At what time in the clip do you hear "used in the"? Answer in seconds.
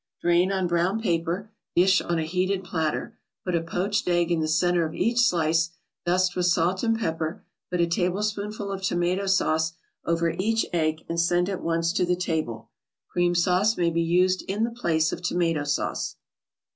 14.01-14.71